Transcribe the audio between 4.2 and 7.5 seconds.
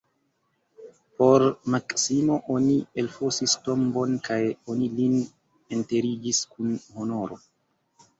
kaj oni lin enterigis kun honoro.